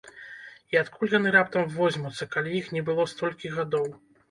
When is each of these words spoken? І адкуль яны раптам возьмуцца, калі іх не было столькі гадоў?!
І 0.73 0.79
адкуль 0.79 1.13
яны 1.19 1.33
раптам 1.35 1.69
возьмуцца, 1.75 2.29
калі 2.33 2.57
іх 2.63 2.73
не 2.79 2.85
было 2.91 3.09
столькі 3.15 3.55
гадоў?! 3.61 3.89